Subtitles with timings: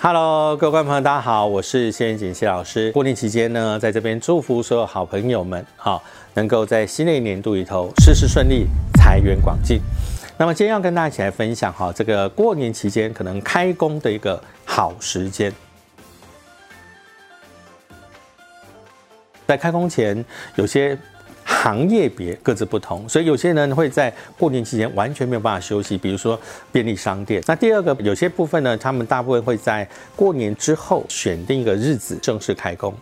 [0.00, 2.92] Hello，各位观众朋友，大家好，我是谢元锦谢老师。
[2.92, 6.00] 过年期间呢，在这边祝福所有好朋友们，哈，
[6.34, 9.80] 能够在新的一年度里头事事顺利，财源广进。
[10.36, 15.52] 那么今天要跟大家一起来分享哈，这个过年期间可能开工的一个好时间。
[19.48, 20.24] 在开工前，
[20.54, 20.96] 有些。
[21.60, 26.38] 行业别各自不同，所以有些人会在过年期间完全没有办法休息，比如说
[26.70, 27.42] 便利商店。
[27.46, 32.94] 那第二个，有些部分呢，他们大部分会在过年之后选定一个日子正式开工。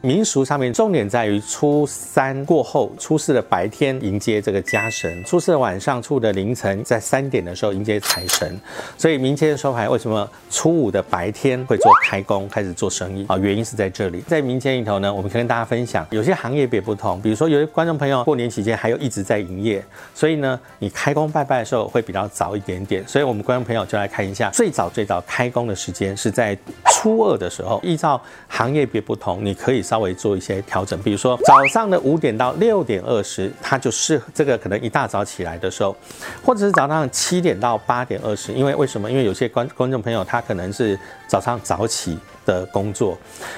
[0.00, 8.56] 民俗上面重点在于初三过后，初四的白天迎接这个家神，初四的晚上、初五的凌晨，在三点的时候迎接财神。
[8.96, 13.36] 所以民间的说法为什么初五的白天会做开工，开始做生意啊？
[13.38, 14.20] 原因是在这里。
[14.20, 19.84] 在民间里头呢，我们可以跟大家分享，有些行业别不同，比如说有些观众朋友过年期间还有一直在营业，
[20.14, 23.02] 所以呢，你开工拜拜的时候会比较早一点点。
[23.08, 27.80] 所以我们观众朋友就来看一下，最早最早开工的时间是在初二的时候。
[27.82, 29.82] 依照行业别不同，你可以。
[29.88, 35.96] 稍微做一些调整，比如说早上的五点到六点二十，它就是这个可能一大早起来的时候，
[36.44, 39.10] 或者是早上七点到八点二十，因为为什么？
[39.10, 43.16] 因为有些观观众朋友他可能是早上早起的工作，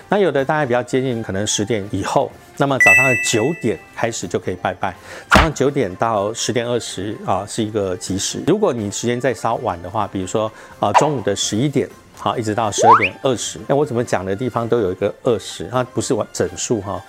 [0.09, 4.94] 那有的大概比较接近可能十点以后，那么早上的九点开始就可以拜拜，
[5.28, 8.41] 早上九点到十点二十啊是一个吉时。
[8.47, 11.89] 如果你时间再稍晚的话，比如说啊中午的十一点。
[12.21, 13.59] 好，一直到十二点二十。
[13.67, 17.03] 那我怎么讲的地方都有一个二十，它不是完整数哈。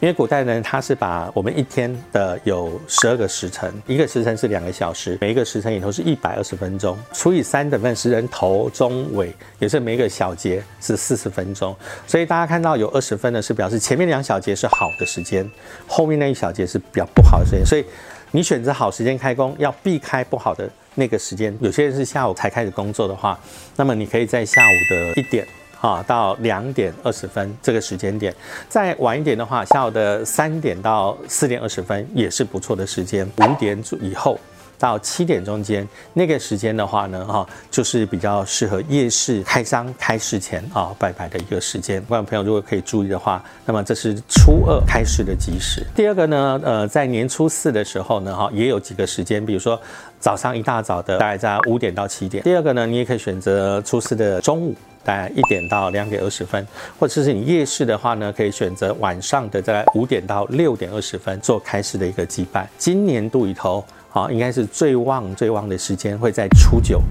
[0.00, 11.76] 因为古代人他是把我们一天的有十二个时辰，一个时辰是两个小时，每一个时辰里头是一百二十分钟，除以三等份，时人头中尾也是每一个小节是四十分钟。
[12.06, 15.48] 所以大家看到有二十分的是表示前面两小节是好的时间，
[15.86, 17.64] 后面那一小节是比较不好的时间。
[17.64, 17.84] 所以
[18.30, 20.66] 你选择好时间开工，要避开不好的。
[20.96, 23.38] 那个时间，有些人是下午才开始工作的话，
[23.76, 25.46] 那么你可以在下午的一点
[25.80, 28.34] 啊到两点二十分这个时间点，
[28.68, 34.40] 再晚一点的话，下午的三点到四点二十分也是不错的时间，五点以后。
[34.78, 42.02] 到七点中间那个时间的话呢，哈，就是比较适合夜市开张开市前啊拜拜的一个时间。
[42.02, 45.86] 观众朋友如果可以注意的话，那么这是初二开市的吉时。
[45.94, 49.80] 第二个呢，呃，在年初四的时候呢，哈，也有几个时间，比如说
[50.20, 52.42] 早上一大早的，大概在五点到七点。
[52.42, 56.66] 第二个呢，你也可以选择初四的中午，大概一点到两点二十分，
[56.98, 62.68] 或者是你夜市的话呢，可以选择晚上的在五点到六点二十分做开市的一个祭拜。
[62.78, 63.84] 今年度里头。
[64.16, 67.02] 好，应该是最旺最旺的时间会在初九。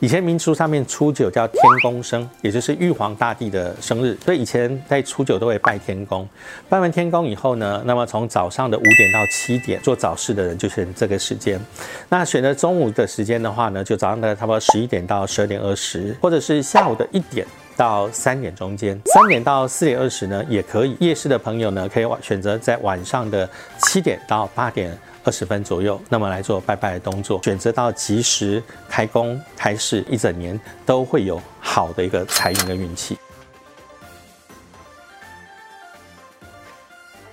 [0.00, 6.24] 以前民俗上面初九叫天公生，也就是玉皇大帝的生日，所以以前在初九都会拜天公。
[6.68, 11.60] 拜完天公以后呢，那么从早上的五点到七点做早市的人就选这个时间。
[12.08, 17.44] 那选择中午的时间的话呢，就早上的差不多十一点到十二点二十，或者是下午的一点
[17.76, 20.96] 到三点中间，三点到四点二十呢也可以。
[21.00, 24.96] 夜市的朋友呢，可以选择在晚上的七点到八点。
[25.24, 33.16] 二十分左右，那么来做拜拜的动作，选择到吉时开工开市，一整年都会有好的一个财运跟运气。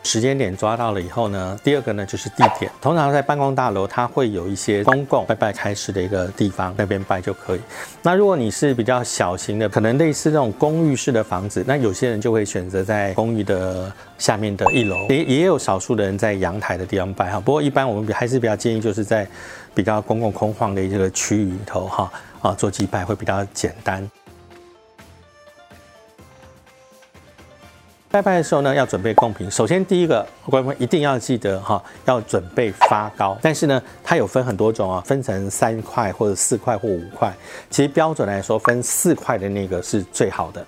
[0.09, 2.71] 时间点抓到了以后呢，第二个呢就是地点。
[2.81, 7.59] 通常在办公大楼，它会有一些公共拜拜开始的一个地方，那边拜就可以。
[8.01, 17.39] 那如果你是比较小型的，可能类似那种公寓式的房子，那有些人就会选择在公寓的下面的一楼，也也有少数的人在阳台的地方拜哈。
[17.39, 19.27] 不过一般我们还是比较建议就是在
[19.75, 22.11] 比较公共空旷的一个区域里头哈
[22.41, 24.09] 啊做祭拜会比较简单。
[28.11, 29.49] 拜拜的时候呢，要准备贡品。
[29.51, 33.37] 首先，第一个，观众一定要记得哈，要准备发糕。
[33.39, 37.31] 但是呢，它有分很多种啊，分成三块或者四块或五块。
[37.69, 40.65] 其实标准来说，分四块的那个是最好的。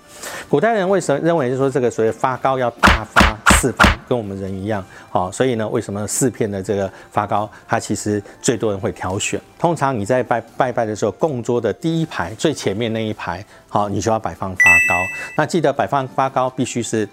[0.48, 9.40] 古代人为什么认为就说这个所谓发糕要大发四方，跟我们人一样好，所以呢，为什么四片的这个发糕，它其实最多人会挑选。
[9.58, 14.94] 通常你在拜拜拜的时候，供桌的第一排最前面那一排，好，你就要摆放发糕。
[15.36, 17.08] 那记得摆放发糕必须是。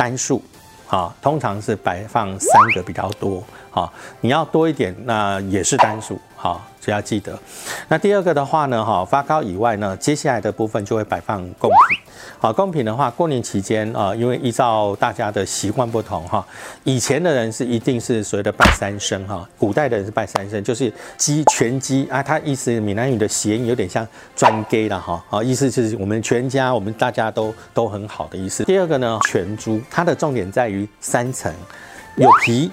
[0.00, 0.40] 单数，
[0.88, 3.92] 啊，通常是摆放三个比较多，啊，
[4.22, 7.38] 你要多一点，那也是单数，好，只要记得。
[7.86, 11.99] 那第二个的话呢，哈，发糕以外呢，接下来的部分就会摆放贡品。
[12.38, 16.46] 好，贡品的话，过年期间啊，因为依照大家的习惯不同哈，
[16.84, 28.64] 以前的人是一定是所谓的拜三生哈，古代的人是拜三生，就是鸡全鸡啊，它意思闽南语的谐音有点像专给了哈，啊，意思就是我们全家我们大家都都很好的意思。
[28.64, 31.52] 第二个呢，全猪，它的重点在于三层，
[32.16, 32.70] 有皮，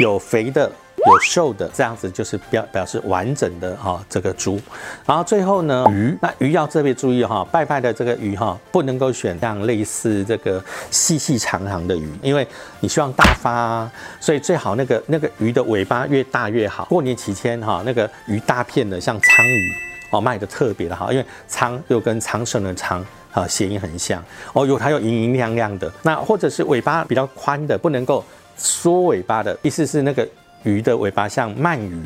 [0.00, 0.70] 有肥的。
[1.06, 4.60] 有瘦的，这样子就是表表示完整的哈这个猪。
[5.06, 12.46] 然后最后呢，鱼，那鱼要特别注意哈，拜拜的这个鱼哈，不能够选像类似这个细细长长的鱼，因为
[12.80, 16.84] 你希望大发，所以最好那个那个鱼的尾巴越大越好。
[16.86, 19.74] 过年期间哈，那个鱼大片的，像鲳鱼
[20.10, 23.04] 哦，卖的特别的好，因为鲳又跟昌盛的昌。
[23.32, 24.20] 啊，谐音很像
[24.52, 28.24] 哦，有它有莹莹亮亮的，那或者是尾巴比较宽的，不能够
[28.56, 30.28] 缩尾巴的，意思是那个
[30.62, 32.02] 鱼的尾巴像鳗鱼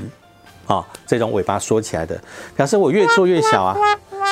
[0.66, 2.18] 啊，这种尾巴缩起来的，
[2.56, 3.76] 表示我越做越小啊，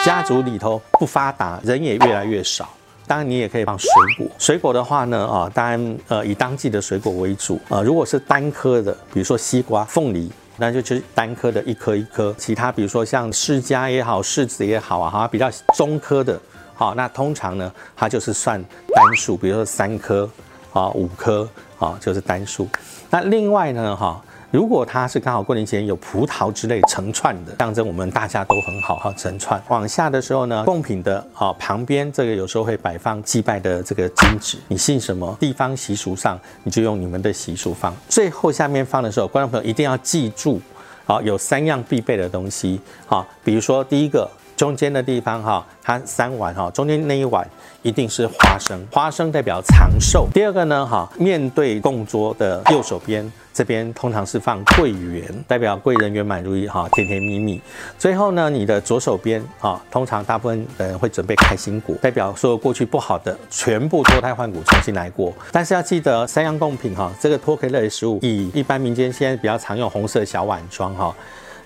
[0.05, 2.69] 家族里头不发达，人也越来越少。
[3.07, 16.41] 当然你也可以放水果，水果的话呢，啊，当然呃以当季的水果为主啊，如果是单颗的，比如说西瓜、凤梨，那就就是单颗的一颗一颗，其他比如说像释迦也好，柿子也好啊，哈，比较中颗的。
[16.75, 18.63] 好，那通常呢，它就是算
[18.95, 20.29] 单数，比如说三颗，
[20.73, 21.47] 啊，五颗，
[21.82, 22.69] 啊，就是单数。
[23.11, 29.61] 那另外呢，哈，如果它是刚好过年前有葡萄之类成串的，象征我们大家都很好哈，成串。
[29.69, 37.93] 往下的时候呢，贡品的啊旁边这个有时候会摆放祭拜的这个金纸，你信什么地方习俗上，你就用你们的习俗放。
[38.08, 40.61] 最后下面放的时候，观众朋友一定要记住，
[41.05, 44.31] 好，有三样必备的东西，好，比如说第一个。
[44.62, 47.44] 中间的地方哈，它三碗哈，中间那一碗
[47.82, 50.29] 一定是花生，花生代表长寿。
[50.32, 57.61] 第二个呢哈，面对供桌的右手边这边通常是放桂圆，代表贵人圆满如意哈，甜甜蜜蜜。
[57.99, 65.32] 最后呢，你的左手边啊，通常大部分人会准备开心果，代表说过去不好的全部脱胎换骨，重新来过。
[65.50, 71.12] 但是要记得三样贡品哈，这个脱壳类食物，以一般民间现在比较常用红色小碗装哈。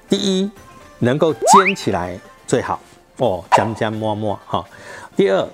[0.08, 0.50] 第一，
[1.00, 2.18] 能够煎起来。
[2.46, 2.80] 最好
[3.18, 4.64] 哦，将将摸摸哈。
[5.16, 5.46] 第二，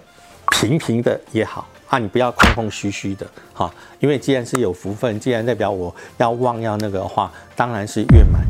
[0.51, 8.43] 平平的也好啊，你不要空空虚虚的哈，因为既然是有福分，既然代表我要旺要那个的话，当然是越满。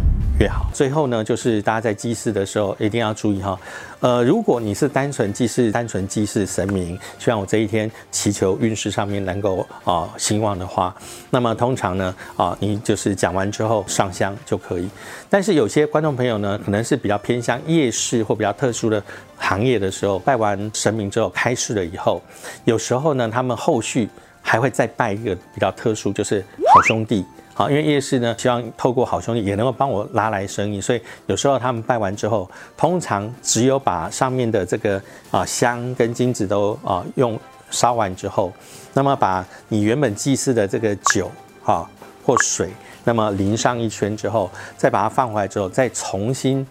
[0.43, 0.67] 越好。
[0.75, 3.57] 最后呢，就是大家在祭祀的时候一定要注意哈。
[4.01, 10.93] 呃，如果你是单纯祭祀、单纯祭祀神明，希望我这一天祈求运势上面能够啊兴旺的话，
[11.31, 14.89] 那么通常呢啊，你就是讲完之后上香就可以。
[15.31, 19.01] 但是有些观众朋友呢，可能是比较偏向夜市或比较特殊的
[19.37, 22.21] 行业的时候，拜完神明之后开市了以后，
[22.65, 24.09] 有时候呢，他们后续
[24.41, 27.25] 还会再拜一个比较特殊，就是好兄弟。
[27.55, 35.01] 好，因为夜市呢，希望透过好兄弟也能够帮我拉来生意，所以有时候他们拜完之后，通常只有把上面的这个
[35.31, 37.39] 啊香跟金子都啊用
[37.71, 38.51] 烧完之后，
[38.95, 41.31] 那么把你原本祭祀的这个酒
[41.63, 41.89] 啊
[42.25, 42.71] 或水，
[43.05, 46.67] 那么淋上一圈之后，再把它放回来之后，再重新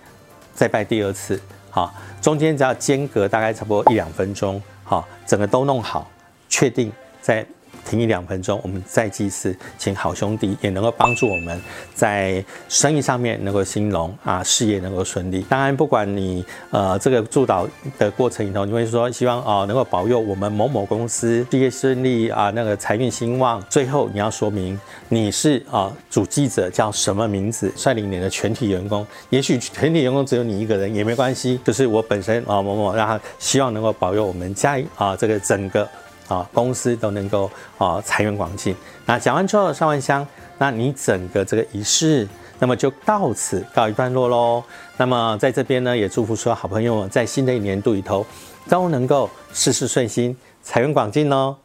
[0.56, 1.40] 再拜第二次，
[1.70, 6.10] 好，中间只要间隔大概差不多一两分钟，好，整个都弄好，
[6.50, 6.92] 确定
[7.22, 7.46] 再。
[7.84, 11.60] 停一两分钟，我们再祭祀，请好兄弟也能够帮助我们
[11.94, 15.46] 在生意上面能够兴隆啊，事业能够顺利。
[15.50, 23.62] 当然，不管你呃这个祝祷的过程里头，你会说希望啊能够保佑我们某某公司事业顺利啊，那个财运兴旺。
[23.70, 24.80] 最后你要说明
[25.10, 29.06] 你是啊主记者叫什么名字，率领你的全体员工。
[29.30, 35.88] 也许全体员工只有你一个人也没关系，就是我本身啊某某，让他希望能够保佑我们家啊这个整个。
[36.28, 38.76] 啊，公司都能够啊财源广进。
[39.06, 40.26] 那讲完之后上完香，
[40.58, 42.28] 那你整个这个仪式，
[42.60, 44.64] 那么就到此告一段落喽。
[44.98, 48.26] 那么在这边呢，也祝福所有好朋友们在新的一年度里头
[48.70, 51.56] 都能够事事顺心，财源广进哦。